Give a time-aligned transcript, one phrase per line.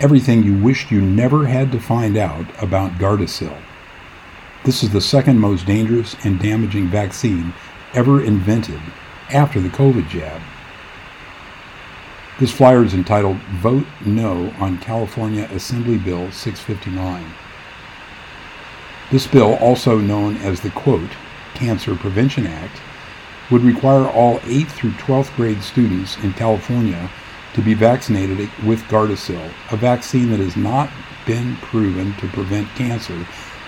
[0.00, 3.56] everything you wished you never had to find out about Gardasil.
[4.64, 7.52] This is the second most dangerous and damaging vaccine
[7.94, 8.80] ever invented
[9.32, 10.40] after the COVID jab.
[12.38, 17.32] This flyer is entitled Vote No on California Assembly Bill 659.
[19.10, 21.10] This bill, also known as the quote,
[21.54, 22.80] Cancer Prevention Act,
[23.50, 27.10] would require all 8th through 12th grade students in California
[27.54, 30.90] to be vaccinated with Gardasil, a vaccine that has not
[31.26, 33.26] been proven to prevent cancer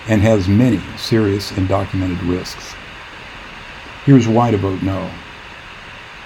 [0.08, 2.74] and has many serious and documented risks.
[4.04, 5.10] Here's why to vote no.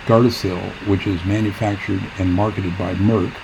[0.06, 3.34] Gardasil, which is manufactured and marketed by Merck,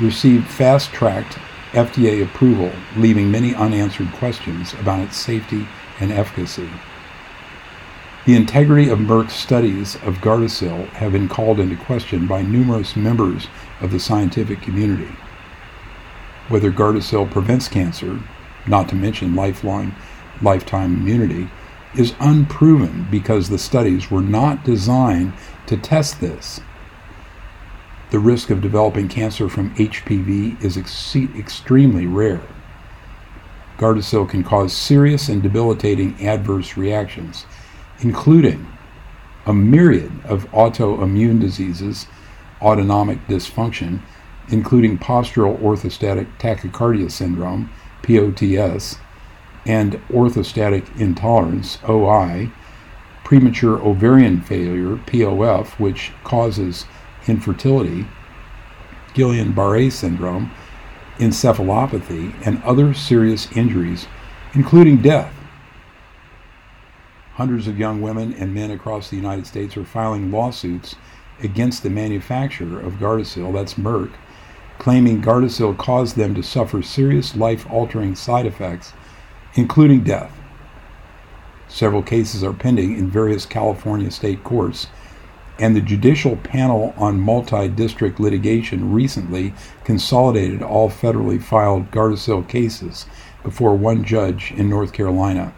[0.00, 1.38] received fast tracked
[1.72, 5.68] FDA approval, leaving many unanswered questions about its safety
[6.00, 6.68] and efficacy.
[8.30, 13.48] The integrity of Merck's studies of Gardasil have been called into question by numerous members
[13.80, 15.12] of the scientific community.
[16.46, 18.20] Whether Gardasil prevents cancer,
[18.68, 19.96] not to mention lifelong,
[20.40, 21.50] lifetime immunity,
[21.96, 25.32] is unproven because the studies were not designed
[25.66, 26.60] to test this.
[28.10, 32.42] The risk of developing cancer from HPV is ex- extremely rare.
[33.76, 37.44] Gardasil can cause serious and debilitating adverse reactions,
[38.00, 38.66] including
[39.46, 42.06] a myriad of autoimmune diseases,
[42.60, 44.00] autonomic dysfunction,
[44.48, 47.70] including postural orthostatic tachycardia syndrome,
[48.02, 48.96] POTS,
[49.66, 52.50] and orthostatic intolerance, OI,
[53.24, 56.86] premature ovarian failure, POF, which causes
[57.26, 58.06] infertility,
[59.14, 60.50] Guillain Barre syndrome,
[61.18, 64.06] encephalopathy, and other serious injuries,
[64.54, 65.32] including death.
[67.40, 70.94] Hundreds of young women and men across the United States are filing lawsuits
[71.42, 74.10] against the manufacturer of Gardasil, that's Merck,
[74.78, 78.92] claiming Gardasil caused them to suffer serious life altering side effects,
[79.54, 80.30] including death.
[81.66, 84.88] Several cases are pending in various California state courts,
[85.58, 89.54] and the Judicial Panel on Multi District Litigation recently
[89.84, 93.06] consolidated all federally filed Gardasil cases
[93.42, 95.54] before one judge in North Carolina.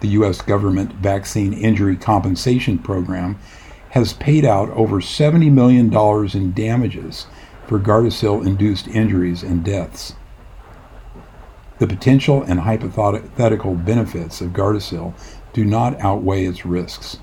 [0.00, 0.40] The U.S.
[0.40, 3.38] government Vaccine Injury Compensation Program
[3.90, 5.92] has paid out over $70 million
[6.34, 7.26] in damages
[7.66, 10.14] for Gardasil induced injuries and deaths.
[11.78, 15.14] The potential and hypothetical benefits of Gardasil
[15.52, 17.18] do not outweigh its risks.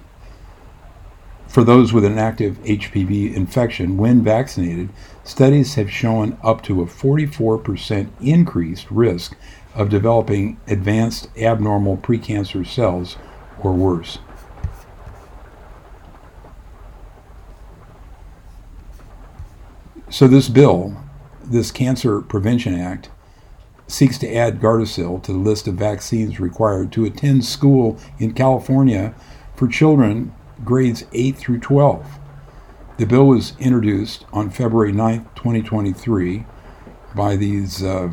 [1.48, 4.90] For those with an active HPV infection when vaccinated,
[5.24, 9.36] studies have shown up to a 44% increased risk
[9.74, 13.16] of developing advanced abnormal precancer cells
[13.60, 14.20] or worse.
[20.10, 20.98] So, this bill,
[21.44, 23.10] this Cancer Prevention Act,
[23.88, 29.14] seeks to add Gardasil to the list of vaccines required to attend school in California
[29.56, 32.06] for children grades 8 through 12.
[32.98, 36.46] The bill was introduced on February 9, 2023,
[37.16, 38.10] by these, uh,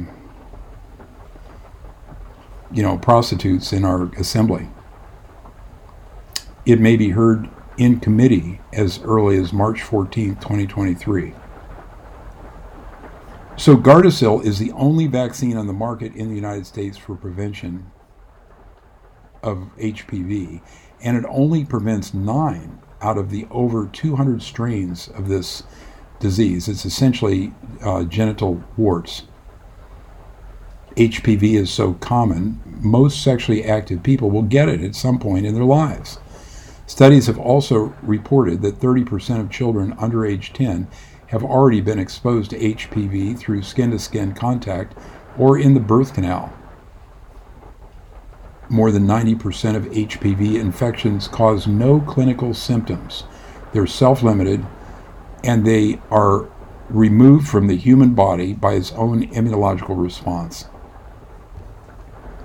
[2.72, 4.68] you know, prostitutes in our assembly.
[6.66, 11.34] It may be heard in committee as early as March 14, 2023.
[13.56, 17.90] So Gardasil is the only vaccine on the market in the United States for prevention
[19.42, 20.60] of HPV,
[21.04, 25.62] and it only prevents nine out of the over 200 strains of this
[26.18, 26.66] disease.
[26.68, 29.24] It's essentially uh, genital warts.
[30.96, 35.54] HPV is so common, most sexually active people will get it at some point in
[35.54, 36.18] their lives.
[36.86, 40.86] Studies have also reported that 30% of children under age 10
[41.28, 44.96] have already been exposed to HPV through skin to skin contact
[45.36, 46.52] or in the birth canal.
[48.68, 53.24] More than 90% of HPV infections cause no clinical symptoms.
[53.72, 54.64] They're self limited
[55.42, 56.48] and they are
[56.88, 60.66] removed from the human body by its own immunological response.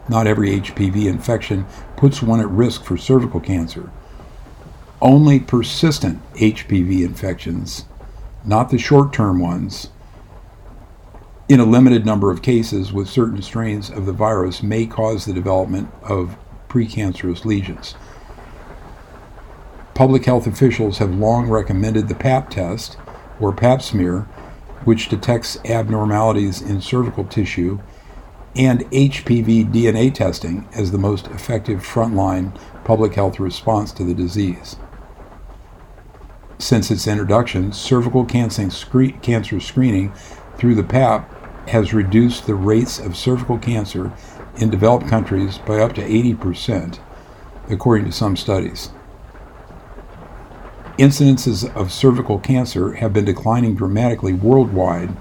[0.09, 1.65] Not every HPV infection
[1.95, 3.91] puts one at risk for cervical cancer.
[5.01, 7.85] Only persistent HPV infections
[8.45, 9.89] not the short term ones,
[11.49, 15.33] in a limited number of cases with certain strains of the virus may cause the
[15.33, 16.37] development of
[16.69, 17.95] precancerous lesions.
[19.95, 22.97] Public health officials have long recommended the PAP test,
[23.39, 24.21] or pap smear,
[24.85, 27.79] which detects abnormalities in cervical tissue,
[28.55, 34.75] and HPV DNA testing as the most effective frontline public health response to the disease
[36.59, 40.11] since its introduction, cervical cancer screening
[40.57, 41.38] through the PAP
[41.69, 44.11] has reduced the rates of cervical cancer
[44.57, 46.99] in developed countries by up to 80%,
[47.69, 48.89] according to some studies.
[50.97, 55.15] Incidences of cervical cancer have been declining dramatically worldwide,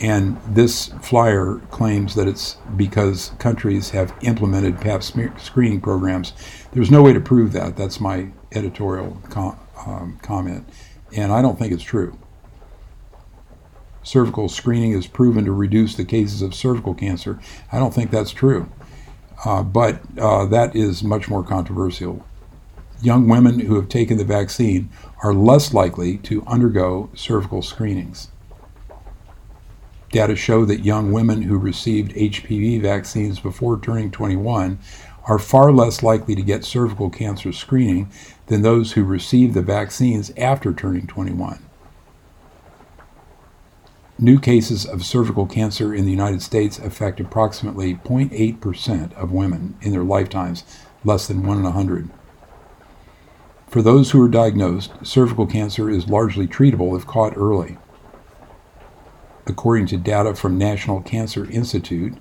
[0.00, 6.32] and this flyer claims that it's because countries have implemented PAP screening programs.
[6.72, 7.76] There's no way to prove that.
[7.76, 10.66] That's my editorial com- um, comment,
[11.14, 12.16] and I don't think it's true
[14.08, 17.38] cervical screening is proven to reduce the cases of cervical cancer.
[17.70, 18.70] I don't think that's true,
[19.44, 22.24] uh, but uh, that is much more controversial.
[23.02, 24.88] Young women who have taken the vaccine
[25.22, 28.28] are less likely to undergo cervical screenings.
[30.10, 34.78] Data show that young women who received HPV vaccines before turning 21
[35.26, 38.08] are far less likely to get cervical cancer screening
[38.46, 41.67] than those who received the vaccines after turning 21.
[44.20, 49.92] New cases of cervical cancer in the United States affect approximately 0.8% of women in
[49.92, 50.64] their lifetimes,
[51.04, 52.10] less than 1 in 100.
[53.68, 57.78] For those who are diagnosed, cervical cancer is largely treatable if caught early.
[59.46, 62.14] According to data from National Cancer Institute,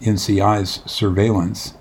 [0.00, 1.74] NCI's surveillance,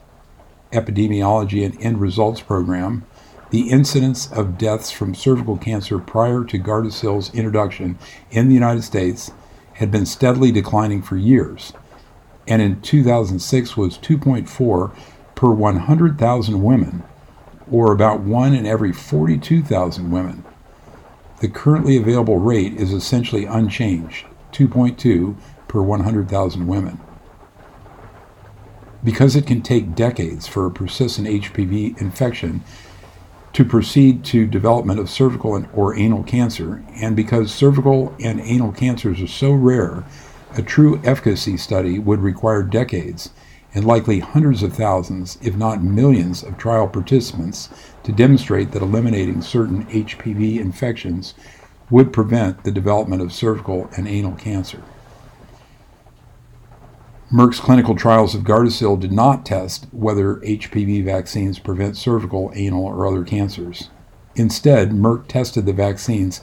[0.73, 3.05] epidemiology, and end results program,
[3.51, 7.97] the incidence of deaths from cervical cancer prior to Gardasil's introduction
[8.31, 9.31] in the United States
[9.75, 11.73] had been steadily declining for years,
[12.47, 14.95] and in 2006 was 2.4
[15.35, 17.03] per 100,000 women,
[17.69, 20.43] or about 1 in every 42,000 women.
[21.41, 25.35] The currently available rate is essentially unchanged 2.2
[25.67, 26.99] per 100,000 women.
[29.03, 32.63] Because it can take decades for a persistent HPV infection
[33.55, 38.73] to proceed to development of cervical and, or anal cancer, and because cervical and anal
[38.73, 40.03] cancers are so rare,
[40.57, 43.29] a true efficacy study would require decades
[43.73, 47.69] and likely hundreds of thousands, if not millions, of trial participants
[48.03, 51.33] to demonstrate that eliminating certain HPV infections
[51.89, 54.83] would prevent the development of cervical and anal cancer.
[57.35, 63.05] Merck's clinical trials of Gardasil did not test whether HPV vaccines prevent cervical, anal, or
[63.05, 63.89] other cancers.
[64.37, 66.39] Instead, Merck tested the vaccines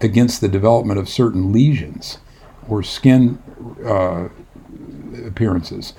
[0.00, 2.18] against the development of certain lesions
[2.68, 3.42] or skin
[3.84, 4.28] uh,
[5.26, 5.94] appearances,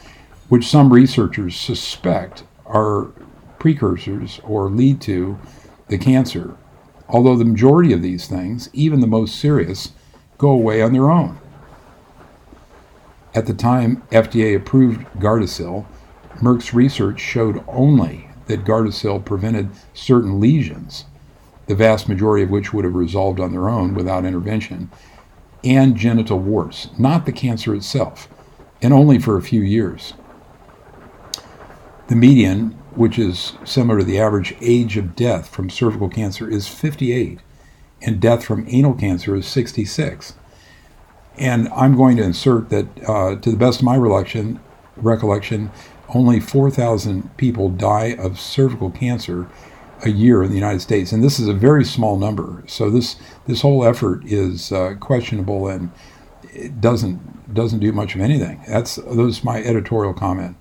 [0.48, 3.12] which some researchers suspect are
[3.60, 5.38] precursors or lead to
[5.90, 6.56] the cancer,
[7.10, 9.92] although the majority of these things, even the most serious,
[10.38, 11.38] go away on their own.
[13.38, 15.86] At the time FDA approved Gardasil,
[16.42, 21.06] Merck's research showed only that Gardasil prevented certain lesions,
[21.68, 24.90] the vast majority of which would have resolved on their own without intervention,
[25.64, 28.28] and genital warts, not the cancer itself,
[28.82, 30.16] and only for a few years.
[32.08, 36.68] The median, which is similar to the average age of death from cervical cancer, is
[36.68, 37.40] 58,
[38.02, 40.34] and death from anal cancer is 66.
[41.38, 44.60] And I'm going to insert that, uh, to the best of my recollection,
[44.96, 45.72] recollection,
[46.10, 49.48] only 4,000 people die of cervical cancer
[50.04, 52.64] a year in the United States, and this is a very small number.
[52.68, 53.16] So this
[53.48, 55.92] this whole effort is uh, questionable and
[56.54, 58.62] it doesn't doesn't do much of anything.
[58.68, 60.58] That's those my editorial comment.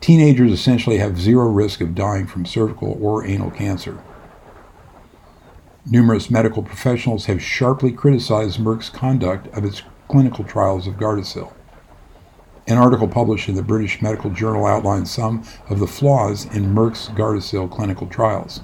[0.00, 4.02] Teenagers essentially have zero risk of dying from cervical or anal cancer.
[5.86, 11.54] Numerous medical professionals have sharply criticized Merck's conduct of its clinical trials of Gardasil.
[12.66, 17.08] An article published in the British Medical Journal outlines some of the flaws in Merck's
[17.08, 18.60] Gardasil clinical trials.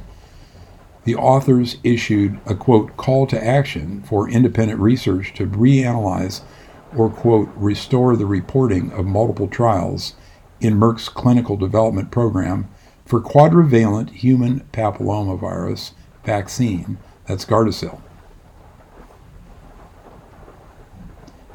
[1.04, 6.42] The authors issued a quote call to action for independent research to reanalyze
[6.94, 10.16] or quote restore the reporting of multiple trials
[10.60, 12.68] in Merck's clinical development program
[13.06, 15.92] for quadrivalent human papillomavirus
[16.26, 18.02] vaccine, that's Gardasil.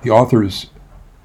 [0.04, 0.68] The authors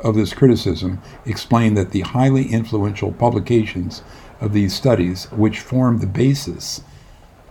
[0.00, 4.02] of this criticism explain that the highly influential publications
[4.40, 6.82] of these studies, which form the basis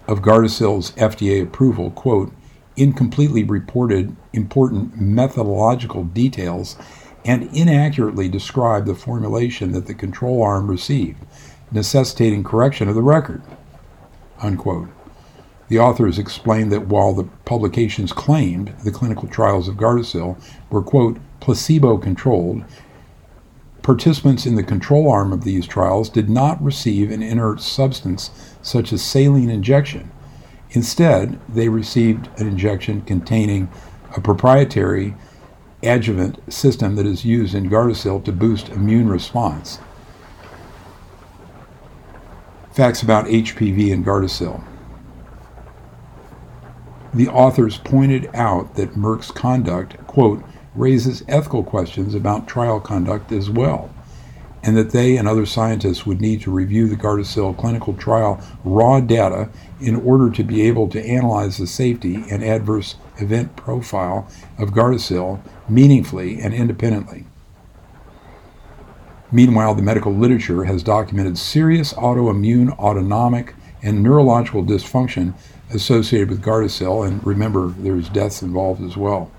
[0.07, 2.31] of Gardasil's FDA approval, quote,
[2.77, 6.77] incompletely reported important methodological details
[7.25, 11.19] and inaccurately described the formulation that the control arm received,
[11.74, 13.41] necessitating correction of the record,
[14.39, 14.88] unquote.
[15.69, 21.17] The authors explained that while the publications claimed the clinical trials of Gardasil were, quote,
[21.41, 22.63] placebo controlled,
[23.81, 28.31] participants in the control arm of these trials did not receive an inert substance
[28.62, 30.12] such as saline injection.
[30.71, 33.69] Instead, they received an injection containing
[34.15, 35.15] a proprietary
[35.83, 39.79] adjuvant system that is used in Gardasil to boost immune response.
[42.71, 44.63] Facts about HPV and Gardasil.
[47.17, 50.43] The authors pointed out that Merck's conduct, quote,
[50.75, 53.89] raises ethical questions about trial conduct as well,
[54.62, 59.00] and that they and other scientists would need to review the Gardasil clinical trial raw
[59.00, 59.50] data
[59.81, 65.39] in order to be able to analyze the safety and adverse event profile of Gardasil
[65.67, 67.25] meaningfully and independently.
[69.31, 75.33] Meanwhile, the medical literature has documented serious autoimmune, autonomic, and neurological dysfunction
[75.71, 79.31] associated with Gardasil, and remember, there's deaths involved as well.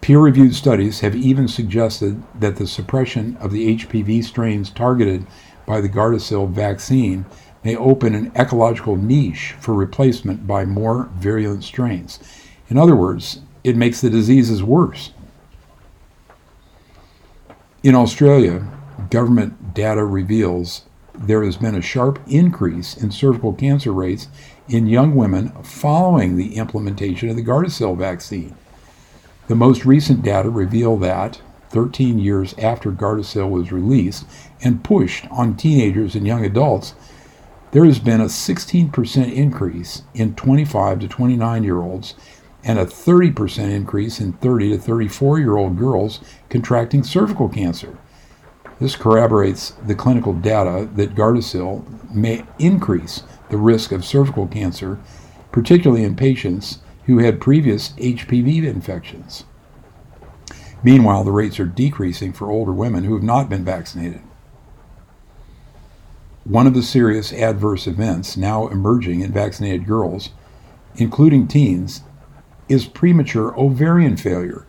[0.00, 5.26] Peer reviewed studies have even suggested that the suppression of the HPV strains targeted
[5.66, 7.26] by the Gardasil vaccine
[7.62, 12.18] may open an ecological niche for replacement by more virulent strains.
[12.68, 15.12] In other words, it makes the diseases worse.
[17.82, 18.66] In Australia,
[19.10, 20.86] government data reveals
[21.20, 24.28] there has been a sharp increase in cervical cancer rates
[24.68, 28.56] in young women following the implementation of the Gardasil vaccine.
[29.46, 34.24] The most recent data reveal that 13 years after Gardasil was released
[34.62, 36.94] and pushed on teenagers and young adults,
[37.72, 42.14] there has been a 16% increase in 25 to 29 year olds
[42.64, 47.98] and a 30% increase in 30 to 34 year old girls contracting cervical cancer.
[48.80, 54.98] This corroborates the clinical data that Gardasil may increase the risk of cervical cancer,
[55.52, 59.44] particularly in patients who had previous HPV infections.
[60.82, 64.22] Meanwhile, the rates are decreasing for older women who have not been vaccinated.
[66.44, 70.30] One of the serious adverse events now emerging in vaccinated girls,
[70.96, 72.00] including teens,
[72.66, 74.66] is premature ovarian failure,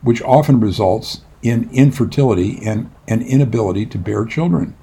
[0.00, 4.74] which often results in infertility and an inability to bear children.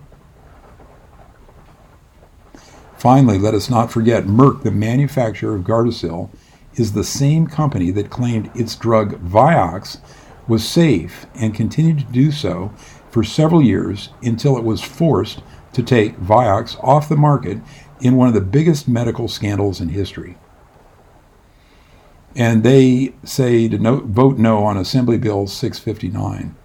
[2.97, 6.29] Finally, let us not forget Merck, the manufacturer of Gardasil,
[6.75, 9.99] is the same company that claimed its drug Vioxx
[10.47, 12.73] was safe and continued to do so
[13.09, 15.41] for several years until it was forced
[15.73, 17.59] to take Vioxx off the market
[18.01, 20.37] in one of the biggest medical scandals in history
[22.35, 26.55] and they say to no, vote no on Assembly Bill 659.